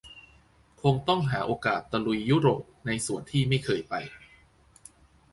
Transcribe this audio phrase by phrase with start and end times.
[0.81, 3.93] คงต้องหาโอกาสตะลุยยุโรปในส่วนที่ไม่เคยไป